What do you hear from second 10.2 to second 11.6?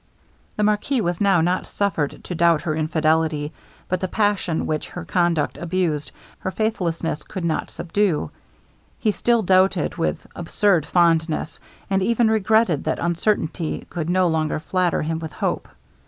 absurd fondness,